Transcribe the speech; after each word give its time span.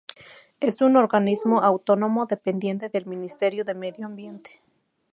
Es 0.59 0.81
un 0.81 0.97
organismo 0.97 1.61
autónomo 1.61 2.25
dependiente 2.25 2.89
del 2.89 3.05
Ministerio 3.05 3.63
de 3.63 3.75
Medio 3.75 4.07
Ambiente. 4.07 4.59